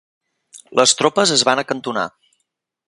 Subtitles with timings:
[0.79, 2.09] Les tropes es van acantonar.